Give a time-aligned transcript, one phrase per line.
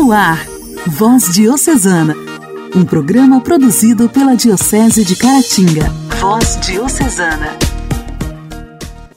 [0.00, 0.46] No ar,
[0.86, 2.14] Voz Diocesana,
[2.72, 5.90] um programa produzido pela Diocese de Caratinga.
[6.20, 7.58] Voz Diocesana.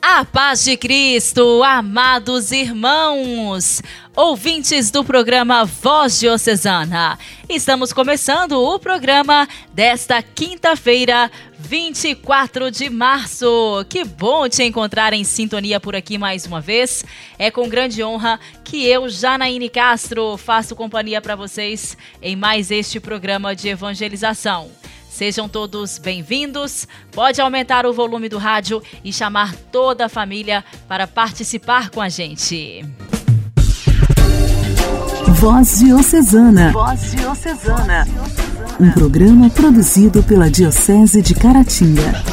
[0.02, 3.84] A paz de Cristo, amados irmãos,
[4.16, 7.18] ouvintes do programa Voz Diocesana.
[7.48, 13.86] Estamos começando o programa desta quinta-feira, 24 de março.
[13.90, 17.06] Que bom te encontrar em sintonia por aqui mais uma vez.
[17.40, 23.00] É com grande honra que eu, Janaíne Castro, faço companhia para vocês em mais este
[23.00, 24.70] programa de evangelização.
[25.10, 26.88] Sejam todos bem-vindos.
[27.12, 32.08] Pode aumentar o volume do rádio e chamar toda a família para participar com a
[32.08, 32.86] gente.
[35.42, 36.72] Voz Diocesana.
[36.72, 38.08] Voz Diocesana.
[38.80, 42.24] Um programa produzido pela Diocese de Caratinga.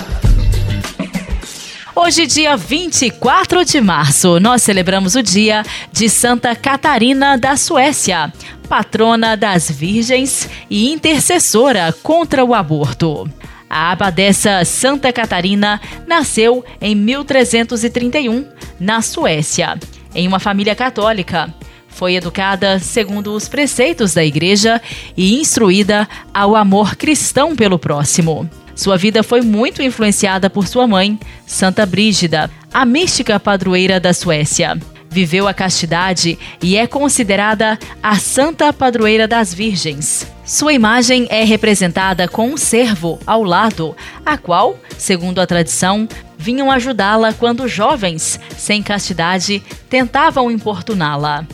[1.96, 8.30] Hoje, dia 24 de março, nós celebramos o dia de Santa Catarina da Suécia
[8.68, 13.26] patrona das virgens e intercessora contra o aborto.
[13.70, 18.44] A abadesa Santa Catarina nasceu em 1331,
[18.78, 19.78] na Suécia,
[20.14, 21.54] em uma família católica.
[21.98, 24.80] Foi educada segundo os preceitos da igreja
[25.16, 28.48] e instruída ao amor cristão pelo próximo.
[28.72, 34.78] Sua vida foi muito influenciada por sua mãe, Santa Brígida, a mística padroeira da Suécia
[35.10, 40.30] viveu a castidade e é considerada a santa padroeira das virgens.
[40.44, 46.70] Sua imagem é representada com um servo ao lado, a qual, segundo a tradição, vinham
[46.70, 51.44] ajudá-la quando jovens, sem castidade, tentavam importuná-la.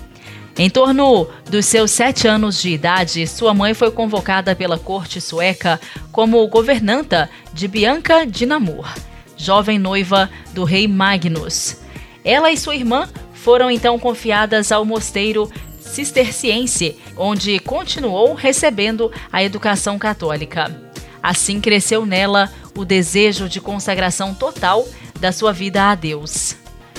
[0.57, 5.81] Em torno dos seus sete anos de idade, sua mãe foi convocada pela corte sueca
[6.13, 8.87] como governanta de Bianca de Namur,
[9.37, 11.79] jovem noiva do rei Magnus.
[12.25, 19.99] Ela e sua irmã foram então confiadas ao mosteiro cisterciense, onde continuou recebendo a educação
[19.99, 20.71] católica.
[21.21, 24.87] Assim cresceu nela o desejo de consagração total
[25.19, 26.55] da sua vida a Deus.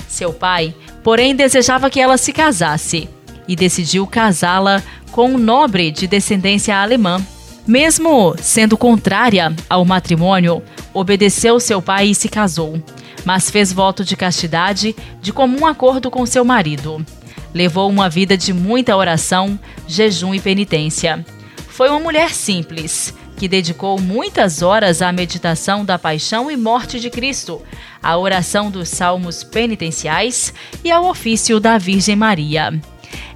[0.06, 3.15] Seu pai, porém, desejava que ela se casasse
[3.48, 7.24] e decidiu casá-la com um nobre de descendência alemã.
[7.66, 10.62] Mesmo sendo contrária ao matrimônio,
[10.94, 12.80] obedeceu seu pai e se casou
[13.26, 17.04] mas fez voto de castidade de comum acordo com seu marido.
[17.52, 19.58] Levou uma vida de muita oração,
[19.88, 21.26] jejum e penitência.
[21.66, 27.10] Foi uma mulher simples, que dedicou muitas horas à meditação da paixão e morte de
[27.10, 27.60] Cristo,
[28.00, 32.80] à oração dos salmos penitenciais e ao ofício da Virgem Maria.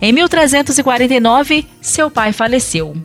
[0.01, 2.97] Em 1349, seu pai faleceu.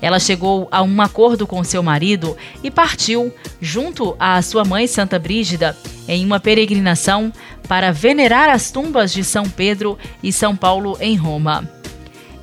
[0.00, 5.18] Ela chegou a um acordo com seu marido e partiu, junto à sua mãe Santa
[5.18, 7.32] Brígida, em uma peregrinação
[7.66, 11.68] para venerar as tumbas de São Pedro e São Paulo em Roma.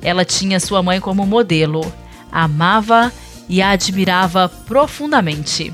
[0.02, 1.80] Ela tinha sua mãe como modelo,
[2.30, 3.10] amava
[3.48, 5.72] e a admirava profundamente.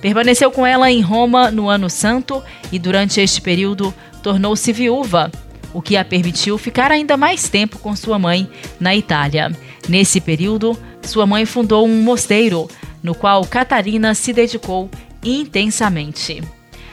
[0.00, 2.42] Permaneceu com ela em Roma no Ano Santo
[2.72, 3.92] e, durante este período,
[4.22, 5.30] tornou-se viúva,
[5.78, 8.50] o que a permitiu ficar ainda mais tempo com sua mãe
[8.80, 9.56] na Itália.
[9.88, 12.68] Nesse período, sua mãe fundou um mosteiro,
[13.00, 14.90] no qual Catarina se dedicou
[15.22, 16.42] intensamente.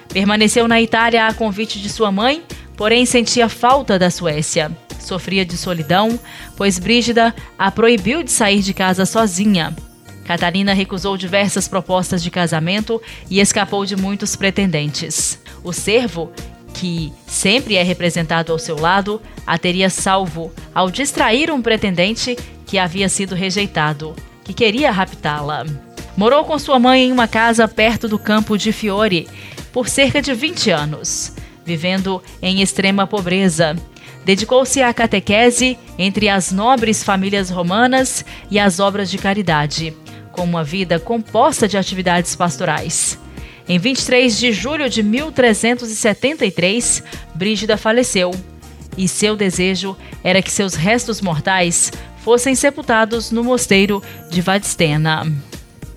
[0.10, 2.44] Permaneceu na Itália a convite de sua mãe,
[2.78, 4.72] porém sentia falta da Suécia.
[5.00, 6.20] Sofria de solidão,
[6.56, 9.76] pois Brígida a proibiu de sair de casa sozinha.
[10.26, 13.02] Catarina recusou diversas propostas de casamento
[13.32, 15.40] e escapou de muitos pretendentes.
[15.64, 16.32] O servo,
[16.76, 22.78] que sempre é representado ao seu lado, a teria salvo ao distrair um pretendente que
[22.78, 24.14] havia sido rejeitado,
[24.44, 25.66] que queria raptá-la.
[26.18, 29.28] Morou com sua mãe em uma casa perto do campo de Fiore
[29.72, 31.34] por cerca de 20 anos,
[31.66, 33.76] vivendo em extrema pobreza.
[34.26, 39.96] Dedicou-se à catequese entre as nobres famílias romanas e às obras de caridade,
[40.32, 43.20] com uma vida composta de atividades pastorais.
[43.68, 47.04] Em 23 de julho de 1373,
[47.34, 48.32] Brígida faleceu,
[48.96, 51.92] e seu desejo era que seus restos mortais
[52.24, 55.26] fossem sepultados no mosteiro de Vadstena.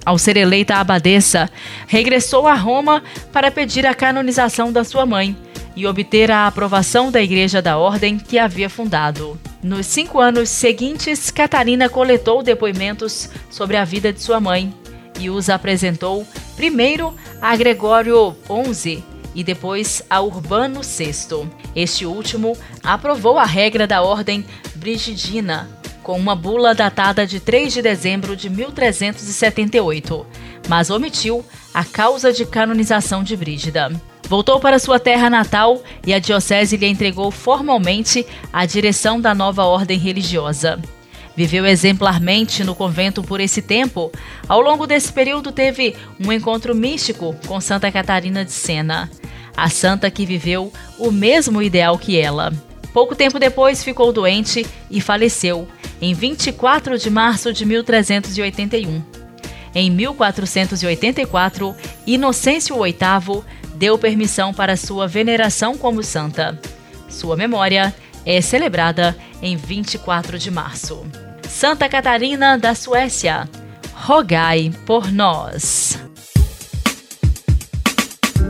[0.05, 1.51] Ao ser eleita abadesa,
[1.87, 3.03] regressou a Roma
[3.33, 5.37] para pedir a canonização da sua mãe
[5.77, 9.39] e obter a aprovação da Igreja da Ordem que havia fundado.
[9.63, 14.73] Nos cinco anos seguintes, Catarina coletou depoimentos sobre a vida de sua mãe
[15.19, 16.27] e os apresentou
[16.57, 18.37] primeiro a Gregório
[18.73, 19.03] XI
[19.35, 21.49] e depois a Urbano VI.
[21.75, 24.45] Este último aprovou a regra da Ordem
[24.75, 25.69] Brigidina
[26.09, 30.27] com uma bula datada de 3 de dezembro de 1378,
[30.67, 31.45] mas omitiu
[31.75, 33.93] a causa de canonização de Brígida.
[34.27, 39.65] Voltou para sua terra natal e a diocese lhe entregou formalmente a direção da nova
[39.65, 40.81] ordem religiosa.
[41.39, 44.11] Viveu exemplarmente no convento por esse tempo.
[44.49, 49.09] Ao longo desse período, teve um encontro místico com Santa Catarina de Sena,
[49.57, 52.53] a santa que viveu o mesmo ideal que ela.
[52.93, 55.69] Pouco tempo depois, ficou doente e faleceu,
[56.03, 59.01] em 24 de março de 1381.
[59.73, 63.45] Em 1484, Inocêncio VIII
[63.77, 66.61] deu permissão para sua veneração como santa.
[67.09, 67.95] Sua memória
[68.27, 71.07] é celebrada em 24 de março.
[71.49, 73.49] Santa Catarina da Suécia,
[73.95, 75.99] rogai por nós.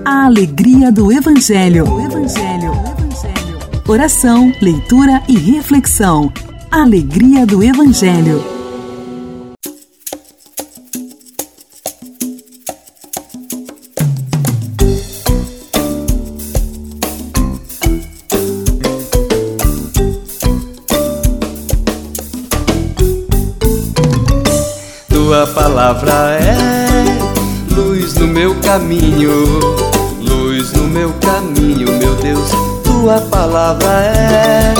[0.04, 1.88] A alegria do Evangelho.
[1.88, 2.72] O Evangelho.
[2.72, 3.58] Evangelho.
[3.86, 6.32] Oração, leitura e reflexão.
[6.70, 8.57] Alegria do Evangelho.
[25.88, 29.32] Palavra é luz no meu caminho,
[30.20, 32.50] luz no meu caminho, meu Deus.
[32.84, 34.74] Tua palavra é,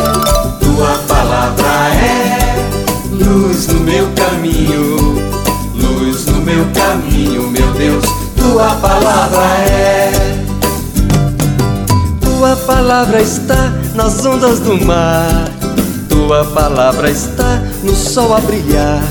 [0.61, 5.17] tua palavra é luz no meu caminho,
[5.75, 8.05] luz no meu caminho, meu Deus.
[8.37, 10.13] Tua palavra é.
[12.21, 15.49] Tua palavra está nas ondas do mar,
[16.07, 19.03] tua palavra está no sol a brilhar.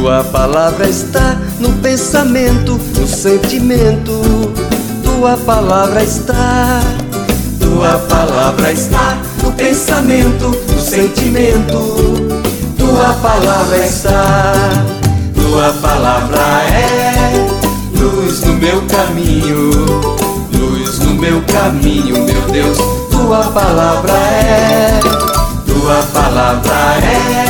[0.00, 4.22] Tua palavra está no pensamento, no sentimento.
[5.02, 6.80] Tua palavra está.
[7.58, 12.14] Tua palavra está no pensamento, no sentimento.
[12.78, 14.52] Tua palavra está.
[15.34, 17.32] Tua palavra é
[17.98, 19.70] luz no meu caminho,
[20.54, 22.78] luz no meu caminho, meu Deus.
[23.10, 25.00] Tua palavra é.
[25.66, 27.47] Tua palavra é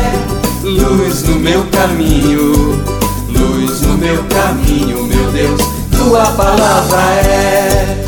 [0.88, 2.82] luz no meu caminho,
[3.28, 5.60] luz no meu caminho, meu Deus,
[5.96, 8.04] tua palavra é.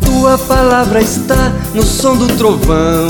[0.00, 3.08] Tua palavra está no som do trovão,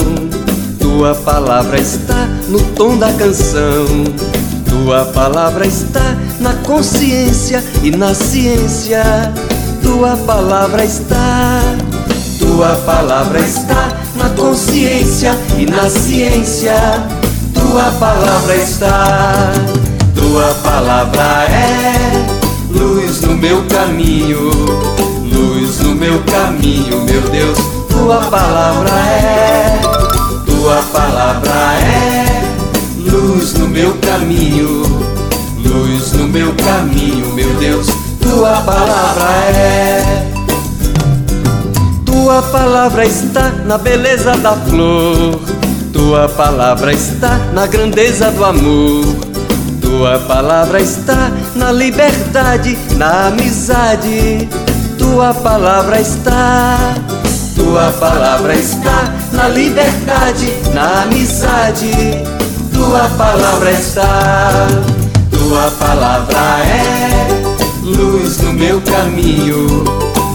[0.80, 3.86] tua palavra está no tom da canção,
[4.68, 9.32] tua palavra está na consciência e na ciência,
[9.82, 11.60] tua palavra está.
[12.38, 16.74] Tua palavra está na consciência e na ciência
[17.62, 19.52] tua palavra está,
[20.14, 22.26] tua palavra é
[22.70, 24.50] luz no meu caminho,
[25.32, 27.58] luz no meu caminho, meu Deus.
[27.88, 29.80] Tua palavra é,
[30.44, 32.42] tua palavra é
[33.08, 34.82] luz no meu caminho,
[35.64, 37.86] luz no meu caminho, meu Deus.
[38.20, 40.32] Tua palavra é.
[42.04, 45.51] Tua palavra está na beleza da flor
[45.92, 49.04] tua palavra está na grandeza do amor.
[49.80, 54.48] Tua palavra está na liberdade, na amizade.
[54.98, 56.94] Tua palavra está.
[57.54, 61.92] Tua palavra está na liberdade, na amizade.
[62.72, 64.66] Tua palavra está.
[65.30, 67.52] Tua palavra é
[67.82, 69.84] luz no meu caminho,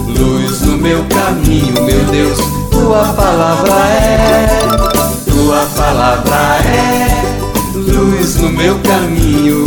[0.06, 2.38] luz no meu caminho, meu Deus.
[2.70, 4.87] Tua palavra é
[8.88, 9.66] caminho,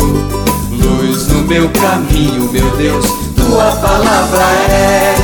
[0.71, 3.05] luz no meu caminho, meu Deus.
[3.35, 5.15] Tua palavra é.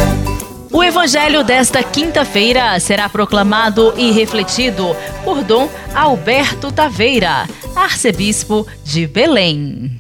[0.71, 9.99] O evangelho desta quinta-feira será proclamado e refletido por Dom Alberto Taveira, arcebispo de Belém.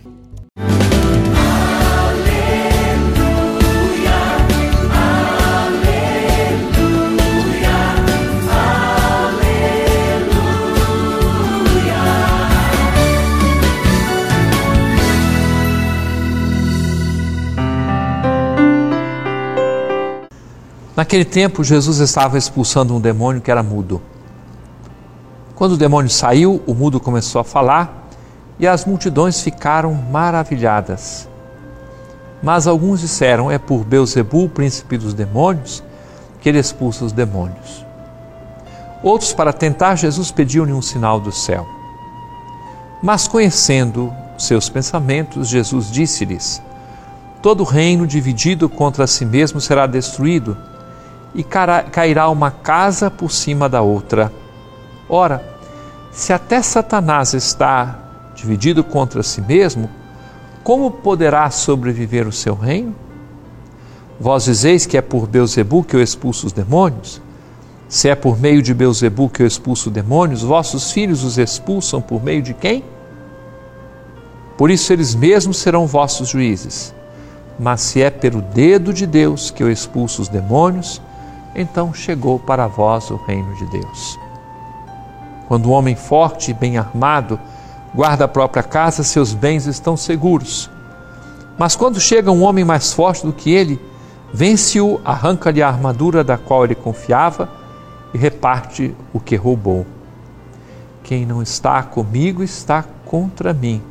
[20.97, 24.01] Naquele tempo, Jesus estava expulsando um demônio que era mudo.
[25.53, 28.07] Quando o demônio saiu, o mudo começou a falar
[28.57, 31.29] e as multidões ficaram maravilhadas.
[32.41, 35.83] Mas alguns disseram: É por Beuzebu, príncipe dos demônios,
[36.41, 37.85] que ele expulsa os demônios.
[39.03, 41.67] Outros, para tentar Jesus, pediam-lhe um sinal do céu.
[43.03, 46.59] Mas conhecendo seus pensamentos, Jesus disse-lhes:
[47.39, 50.57] Todo reino dividido contra si mesmo será destruído
[51.33, 54.31] e cairá uma casa por cima da outra.
[55.09, 55.43] Ora,
[56.11, 57.99] se até Satanás está
[58.35, 59.89] dividido contra si mesmo,
[60.63, 62.95] como poderá sobreviver o seu reino?
[64.19, 67.21] Vós dizeis que é por Beuzebu que eu expulso os demônios?
[67.87, 72.21] Se é por meio de Beuzebu que eu expulso demônios, vossos filhos os expulsam por
[72.21, 72.83] meio de quem?
[74.57, 76.93] Por isso eles mesmos serão vossos juízes.
[77.59, 81.01] Mas se é pelo dedo de Deus que eu expulso os demônios,
[81.57, 84.19] então chegou para vós o reino de Deus.
[85.47, 87.39] Quando o um homem forte e bem armado
[87.95, 90.69] guarda a própria casa, seus bens estão seguros.
[91.57, 93.81] Mas quando chega um homem mais forte do que ele,
[94.31, 97.49] vence-o, arranca-lhe a armadura da qual ele confiava
[98.13, 99.85] e reparte o que roubou.
[101.01, 103.81] Quem não está comigo está contra mim,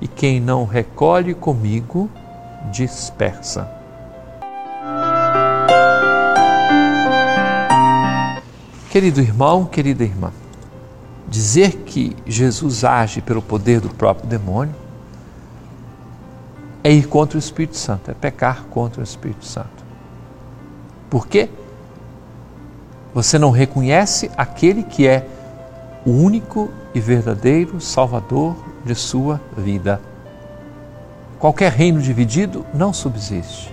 [0.00, 2.10] e quem não recolhe comigo
[2.72, 3.77] dispersa.
[8.98, 10.32] Querido irmão, querida irmã,
[11.28, 14.74] dizer que Jesus age pelo poder do próprio demônio
[16.82, 19.84] é ir contra o Espírito Santo, é pecar contra o Espírito Santo.
[21.08, 21.48] Por quê?
[23.14, 25.28] Você não reconhece aquele que é
[26.04, 30.00] o único e verdadeiro Salvador de sua vida.
[31.38, 33.72] Qualquer reino dividido não subsiste.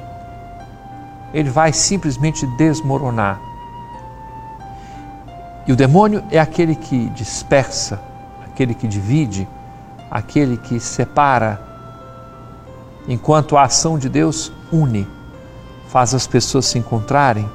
[1.33, 3.54] Ele vai simplesmente desmoronar.
[5.67, 7.99] E o demônio é aquele que dispersa,
[8.45, 9.47] aquele que divide,
[10.09, 11.59] aquele que separa,
[13.07, 15.07] enquanto a ação de Deus une,
[15.87, 17.49] faz as pessoas se encontrarem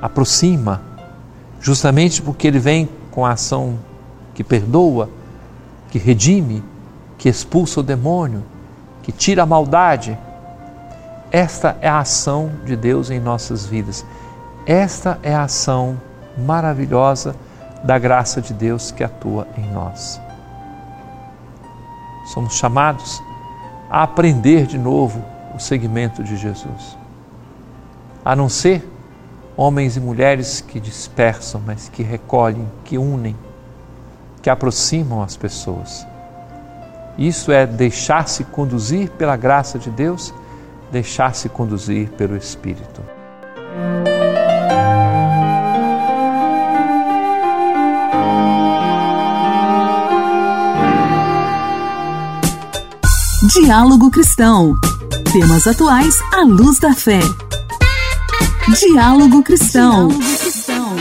[0.00, 0.80] aproxima,
[1.60, 3.78] justamente porque ele vem com a ação
[4.34, 5.10] que perdoa,
[5.90, 6.64] que redime,
[7.18, 8.42] que expulsa o demônio,
[9.02, 10.16] que tira a maldade.
[11.30, 14.04] Esta é a ação de Deus em nossas vidas.
[14.64, 16.00] Esta é a ação
[16.36, 17.34] maravilhosa
[17.82, 20.20] da graça de Deus que atua em nós.
[22.32, 23.22] Somos chamados
[23.88, 26.96] a aprender de novo o segmento de Jesus.
[28.24, 28.88] A não ser
[29.56, 33.36] homens e mulheres que dispersam, mas que recolhem, que unem,
[34.40, 36.06] que aproximam as pessoas.
[37.18, 40.32] Isso é deixar-se conduzir pela graça de Deus,
[40.90, 43.02] deixar-se conduzir pelo Espírito.
[53.52, 54.76] Diálogo Cristão.
[55.32, 57.18] Temas atuais à luz da fé.
[58.78, 60.06] Diálogo Cristão.
[60.06, 60.96] Diálogo Cristão.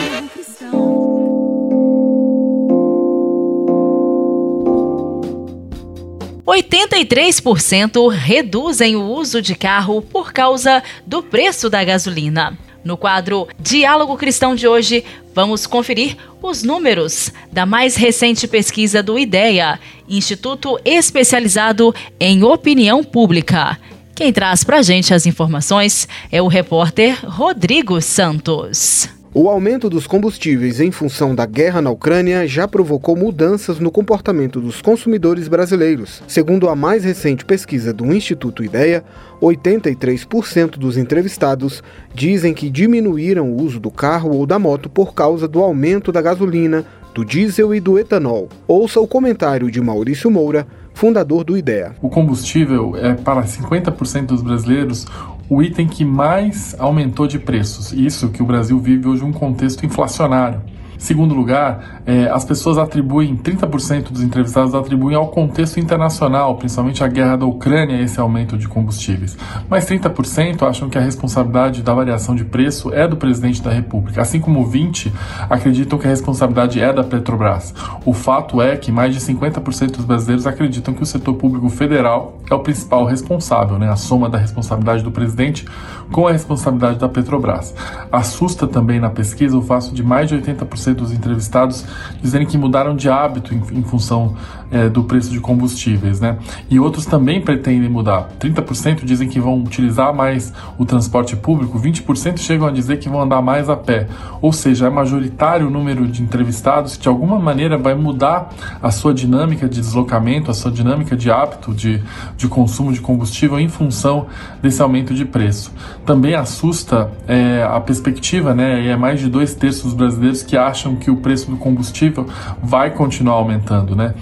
[6.47, 12.57] 83% reduzem o uso de carro por causa do preço da gasolina.
[12.83, 19.17] No quadro Diálogo Cristão de hoje, vamos conferir os números da mais recente pesquisa do
[19.17, 23.77] IDEA, Instituto Especializado em Opinião Pública.
[24.15, 29.18] Quem traz para a gente as informações é o repórter Rodrigo Santos.
[29.31, 34.59] O aumento dos combustíveis em função da guerra na Ucrânia já provocou mudanças no comportamento
[34.59, 36.23] dos consumidores brasileiros.
[36.27, 39.03] Segundo a mais recente pesquisa do Instituto Ideia,
[39.39, 45.47] 83% dos entrevistados dizem que diminuíram o uso do carro ou da moto por causa
[45.47, 46.83] do aumento da gasolina,
[47.13, 48.49] do diesel e do etanol.
[48.67, 51.93] Ouça o comentário de Maurício Moura, fundador do IDEA.
[52.01, 55.05] O combustível é para 50% dos brasileiros
[55.49, 57.91] o item que mais aumentou de preços.
[57.91, 60.61] Isso que o Brasil vive hoje um contexto inflacionário.
[60.99, 67.07] Segundo lugar, é, as pessoas atribuem, 30% dos entrevistados atribuem ao contexto internacional, principalmente a
[67.07, 69.37] guerra da Ucrânia, esse aumento de combustíveis.
[69.69, 74.21] Mas 30% acham que a responsabilidade da variação de preço é do presidente da República,
[74.21, 75.09] assim como 20%
[75.49, 77.73] acreditam que a responsabilidade é da Petrobras.
[78.05, 82.39] O fato é que mais de 50% dos brasileiros acreditam que o setor público federal
[82.51, 83.89] é o principal responsável, né?
[83.89, 85.65] a soma da responsabilidade do presidente
[86.11, 87.73] com a responsabilidade da Petrobras.
[88.11, 91.85] Assusta também na pesquisa o fato de mais de 80% dos entrevistados
[92.21, 94.35] dizerem que mudaram de hábito em, em função
[94.71, 96.37] é, do preço de combustíveis, né?
[96.69, 98.29] E outros também pretendem mudar.
[98.39, 103.21] 30% dizem que vão utilizar mais o transporte público, 20% chegam a dizer que vão
[103.21, 104.07] andar mais a pé.
[104.41, 108.49] Ou seja, é majoritário o número de entrevistados que de alguma maneira vai mudar
[108.81, 112.01] a sua dinâmica de deslocamento, a sua dinâmica de hábito de,
[112.37, 114.27] de consumo de combustível em função
[114.61, 115.71] desse aumento de preço.
[116.05, 118.81] Também assusta é, a perspectiva, né?
[118.83, 122.27] E é mais de dois terços dos brasileiros que acham que o preço do combustível
[122.61, 124.13] vai continuar aumentando, né?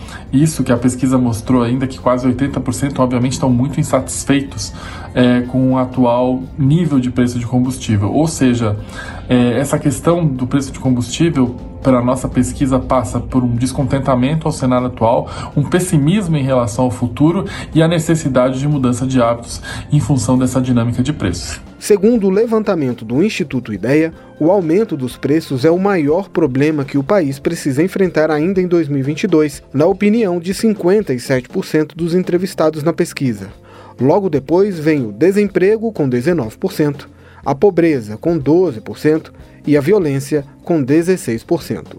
[0.41, 4.71] Isso que a pesquisa mostrou ainda que quase 80% obviamente estão muito insatisfeitos
[5.15, 8.11] é, com o atual nível de preço de combustível.
[8.11, 8.77] Ou seja,
[9.27, 14.51] é, essa questão do preço de combustível pela nossa pesquisa passa por um descontentamento ao
[14.51, 19.61] cenário atual, um pessimismo em relação ao futuro e a necessidade de mudança de hábitos
[19.91, 21.66] em função dessa dinâmica de preços.
[21.79, 26.97] Segundo o levantamento do Instituto Ideia, o aumento dos preços é o maior problema que
[26.97, 33.49] o país precisa enfrentar ainda em 2022, na opinião de 57% dos entrevistados na pesquisa.
[33.99, 37.05] Logo depois vem o desemprego, com 19%,
[37.45, 39.31] a pobreza, com 12%,
[39.65, 41.97] e a violência, com 16%.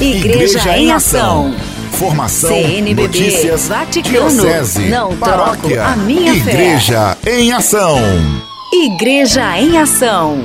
[0.00, 1.52] Igreja em Ação.
[1.98, 6.52] Formação, CNBB, notícias, Vaticano, diocese, não paróquia, troco a minha fé.
[6.52, 7.98] Igreja em Ação.
[8.72, 10.38] Igreja em Ação.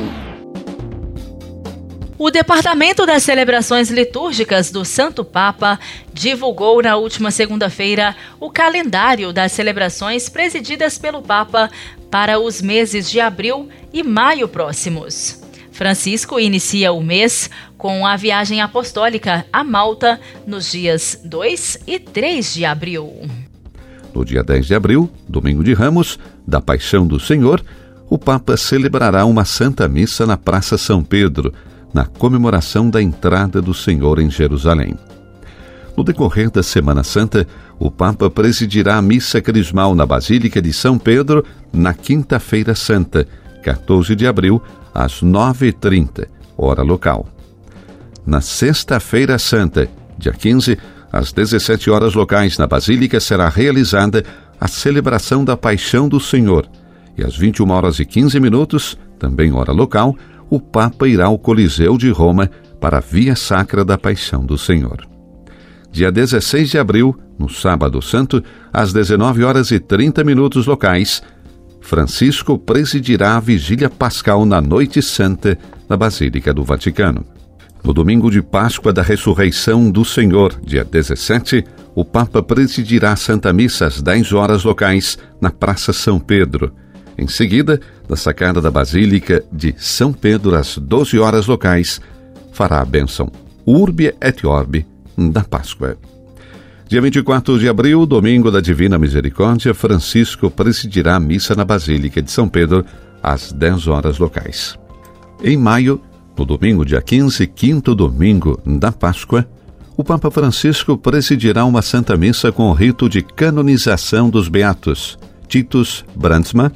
[2.17, 5.79] O Departamento das Celebrações Litúrgicas do Santo Papa
[6.11, 11.69] divulgou na última segunda-feira o calendário das celebrações presididas pelo Papa
[12.09, 15.43] para os meses de abril e maio próximos.
[15.71, 17.49] Francisco inicia o mês
[17.83, 23.29] com a viagem apostólica a Malta nos dias 2 e 3 de abril.
[24.15, 27.61] No dia 10 de abril, domingo de Ramos, da Paixão do Senhor,
[28.09, 31.53] o Papa celebrará uma Santa Missa na Praça São Pedro,
[31.93, 34.97] na comemoração da entrada do Senhor em Jerusalém.
[35.97, 37.45] No decorrer da Semana Santa,
[37.77, 43.27] o Papa presidirá a missa crismal na Basílica de São Pedro na Quinta-feira Santa,
[43.61, 44.63] 14 de abril,
[44.95, 47.27] às 9h30, hora local.
[48.25, 50.77] Na Sexta-feira Santa, dia 15,
[51.11, 54.23] às 17 horas locais, na Basílica será realizada
[54.59, 56.65] a celebração da Paixão do Senhor.
[57.17, 60.15] E às 21 horas e 15 minutos, também hora local,
[60.49, 62.49] o Papa irá ao Coliseu de Roma
[62.79, 65.05] para a Via Sacra da Paixão do Senhor.
[65.91, 71.21] Dia 16 de abril, no Sábado Santo, às 19 horas e 30 minutos locais,
[71.81, 77.32] Francisco presidirá a vigília pascal na Noite Santa na Basílica do Vaticano.
[77.83, 83.51] No domingo de Páscoa da Ressurreição do Senhor, dia 17, o Papa presidirá a Santa
[83.51, 86.73] Missa às 10 horas locais na Praça São Pedro.
[87.17, 91.99] Em seguida, na sacada da Basílica de São Pedro, às 12 horas locais,
[92.53, 93.29] fará a bênção
[93.65, 94.87] Urbi et Orbi
[95.17, 95.97] da Páscoa.
[96.87, 102.31] Dia 24 de abril, domingo da Divina Misericórdia, Francisco presidirá a missa na Basílica de
[102.31, 102.85] São Pedro
[103.21, 104.79] às 10 horas locais.
[105.43, 106.01] Em maio,
[106.37, 109.47] no domingo dia 15, quinto domingo da Páscoa,
[109.95, 116.03] o Papa Francisco presidirá uma Santa Missa com o rito de canonização dos beatos Titus
[116.15, 116.71] Brandsma,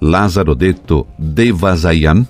[0.00, 2.26] Lázaro Detto de Vazayan,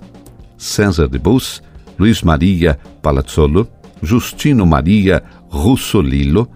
[0.56, 1.62] César de Bus,
[1.96, 3.68] Luiz Maria Palazzolo,
[4.02, 6.48] Justino Maria Russolillo,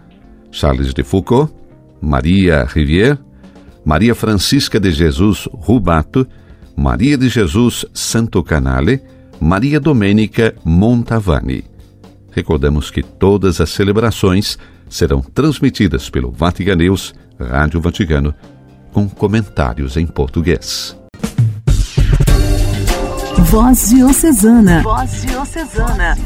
[0.51, 1.49] Charles de Foucault,
[2.01, 3.17] Maria Rivière,
[3.85, 6.27] Maria Francisca de Jesus Rubato,
[6.75, 9.01] Maria de Jesus Santo Canale,
[9.39, 11.63] Maria Domênica Montavani.
[12.31, 14.57] Recordamos que todas as celebrações
[14.89, 18.33] serão transmitidas pelo Vaticanews, Rádio Vaticano,
[18.91, 20.95] com comentários em português.
[23.49, 24.81] Voz Diocesana.
[24.81, 26.17] Voz Diocesana.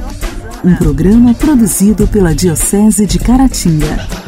[0.63, 4.27] Um programa produzido pela Diocese de Caratinga.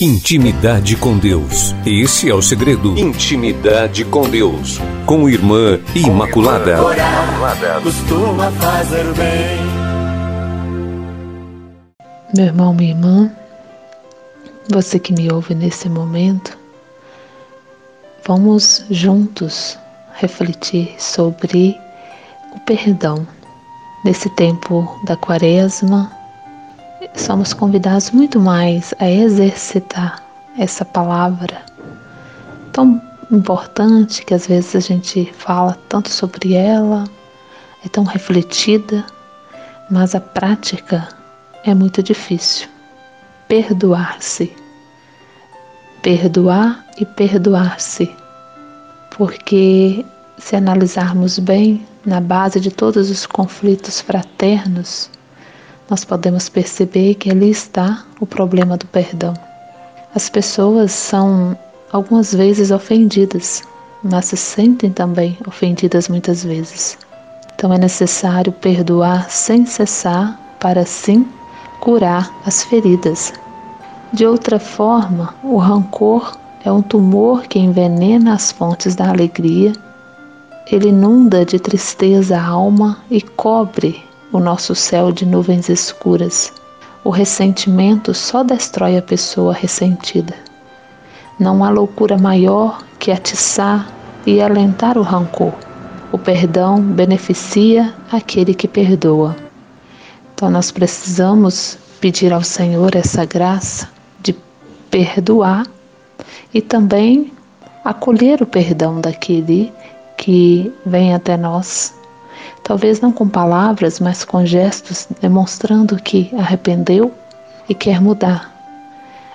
[0.00, 1.74] Intimidade com Deus.
[1.84, 2.96] Esse é o segredo.
[2.96, 4.78] Intimidade com Deus.
[5.04, 6.80] Com Irmã Imaculada.
[6.80, 9.58] Orar costuma fazer bem.
[12.32, 13.32] Meu irmão, minha irmã,
[14.68, 16.56] você que me ouve nesse momento,
[18.24, 19.76] vamos juntos
[20.14, 21.76] refletir sobre
[22.54, 23.26] o perdão.
[24.04, 26.16] Nesse tempo da quaresma,
[27.14, 30.22] somos convidados muito mais a exercitar
[30.58, 31.62] essa palavra
[32.72, 37.04] tão importante que às vezes a gente fala tanto sobre ela,
[37.84, 39.04] é tão refletida,
[39.90, 41.08] mas a prática
[41.64, 42.68] é muito difícil.
[43.46, 44.54] Perdoar-se.
[46.02, 48.14] Perdoar e perdoar-se.
[49.16, 50.04] Porque
[50.38, 55.10] se analisarmos bem, na base de todos os conflitos fraternos,
[55.90, 59.34] nós podemos perceber que ali está o problema do perdão.
[60.14, 61.56] As pessoas são
[61.90, 63.62] algumas vezes ofendidas,
[64.02, 66.98] mas se sentem também ofendidas muitas vezes.
[67.54, 71.26] Então é necessário perdoar sem cessar para assim
[71.80, 73.32] curar as feridas.
[74.12, 79.72] De outra forma, o rancor é um tumor que envenena as fontes da alegria.
[80.70, 86.52] Ele inunda de tristeza a alma e cobre o nosso céu de nuvens escuras.
[87.02, 90.34] O ressentimento só destrói a pessoa ressentida.
[91.38, 93.90] Não há loucura maior que atiçar
[94.26, 95.52] e alentar o rancor.
[96.12, 99.36] O perdão beneficia aquele que perdoa.
[100.34, 103.88] Então nós precisamos pedir ao Senhor essa graça
[104.20, 104.34] de
[104.90, 105.66] perdoar
[106.52, 107.32] e também
[107.84, 109.72] acolher o perdão daquele
[110.16, 111.97] que vem até nós
[112.62, 117.12] talvez não com palavras, mas com gestos, demonstrando que arrependeu
[117.68, 118.52] e quer mudar.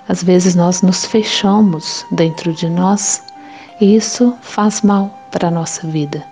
[0.08, 3.22] Às vezes nós nos fechamos dentro de nós
[3.80, 6.22] e isso faz mal para a nossa vida.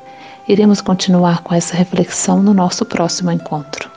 [0.48, 3.91] Iremos continuar com essa reflexão no nosso próximo encontro.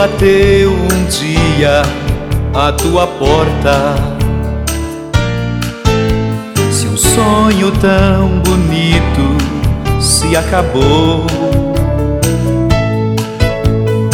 [0.00, 1.82] Bateu um dia
[2.54, 3.94] a tua porta.
[6.72, 11.26] Se um sonho tão bonito se acabou,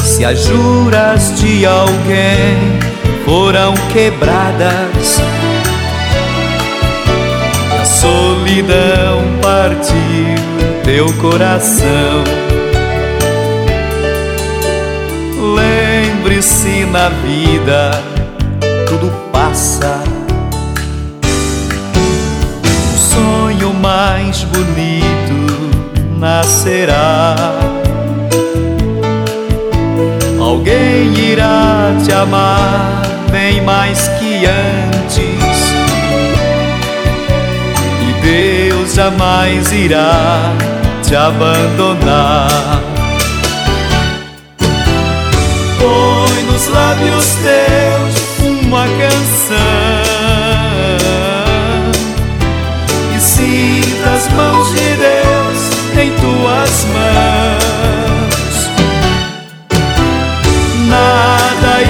[0.02, 2.80] se as juras de alguém
[3.24, 5.20] foram quebradas,
[7.80, 10.34] a solidão partiu
[10.82, 12.24] teu coração.
[16.26, 18.02] Lembre-se na vida,
[18.88, 20.02] tudo passa.
[22.92, 27.36] O sonho mais bonito nascerá.
[30.40, 35.22] Alguém irá te amar bem mais que antes.
[38.02, 40.52] E Deus jamais irá
[41.04, 42.85] te abandonar.
[46.76, 48.14] Lábios teus
[48.46, 49.56] uma canção
[53.16, 55.58] e sinta as mãos de Deus
[55.98, 58.56] em tuas mãos.
[60.88, 61.82] Nada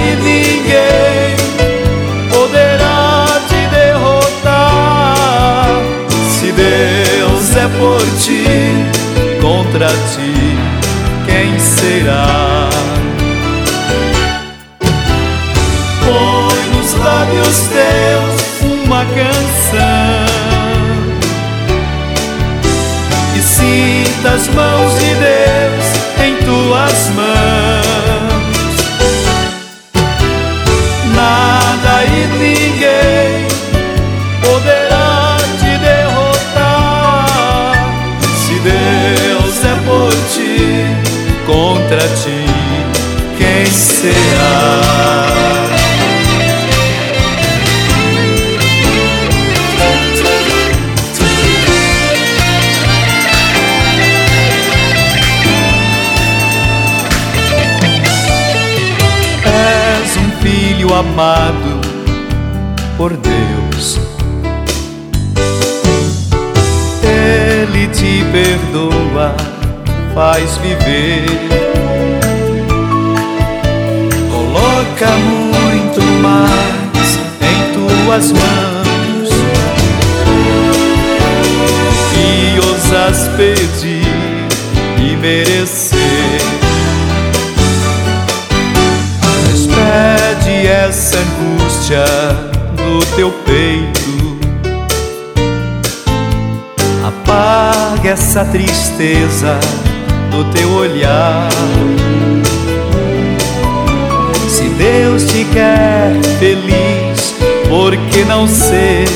[60.99, 61.81] amado
[62.97, 63.99] por Deus.
[67.03, 69.35] Ele te perdoa,
[70.13, 71.25] faz viver.
[74.31, 79.29] Coloque fica muito mais em tuas mãos
[82.15, 84.07] e ousas pedir
[84.99, 86.56] e merecer.
[90.67, 92.03] Essa angústia
[92.75, 94.37] do teu peito,
[97.05, 99.57] apaga essa tristeza
[100.29, 101.49] do teu olhar.
[104.49, 107.33] Se Deus te quer feliz,
[107.69, 109.07] por que não ser?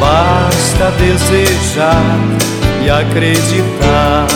[0.00, 2.02] Basta desejar
[2.84, 4.26] e acreditar.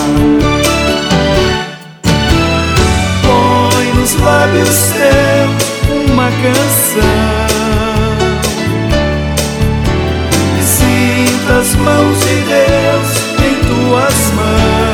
[4.09, 7.03] Nos lábios teus uma canção.
[10.63, 13.09] Sinta as mãos de Deus
[13.45, 14.88] em tuas mãos.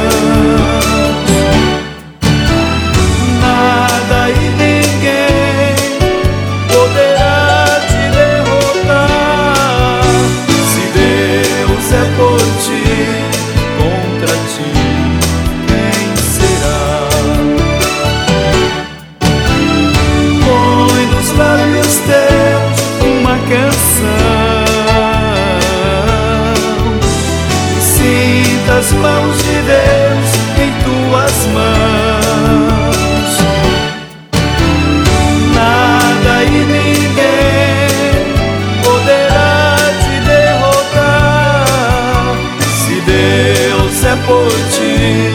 [44.26, 45.30] Por ti,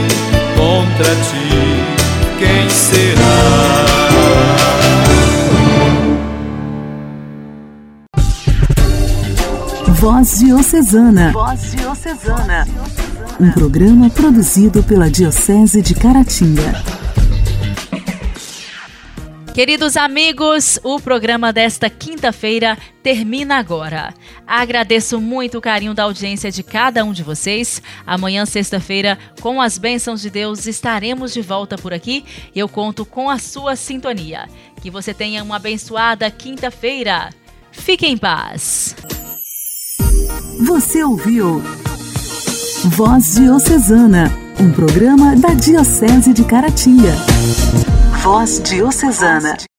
[0.58, 3.90] contra ti, quem será?
[10.00, 11.32] Voz Diocesana.
[11.34, 12.68] Voz Diocesana.
[13.40, 16.99] Um programa produzido pela Diocese de Caratinga.
[19.60, 24.14] Queridos amigos, o programa desta quinta-feira termina agora.
[24.48, 27.82] Agradeço muito o carinho da audiência de cada um de vocês.
[28.08, 32.24] Amanhã, sexta-feira, com as bênçãos de Deus, estaremos de volta por aqui.
[32.56, 34.48] Eu conto com a sua sintonia.
[34.82, 37.30] Que você tenha uma abençoada quinta-feira.
[37.70, 38.96] Fique em paz.
[40.66, 41.62] Você ouviu
[42.86, 47.14] Voz Diocesana, um programa da Diocese de Caratinga.
[48.24, 49.70] Voz Diocesana.